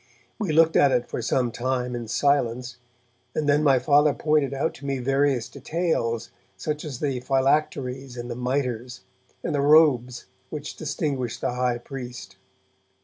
[0.39, 2.77] We looked at it for some time in silence,
[3.35, 8.27] and then my Father pointed out to me various details, such as the phylacteries and
[8.27, 9.01] the mitres,
[9.43, 12.35] and the robes which distinguished the high priest.